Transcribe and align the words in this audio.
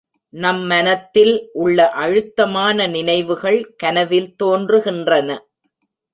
நம் 0.33 0.61
மனத்தில் 0.61 1.33
உள்ள 1.53 1.89
அழுத்தமான 1.89 2.87
நினைவுகள் 2.87 3.59
கனவில் 3.75 4.35
தோன்றுகின்றன. 4.43 5.29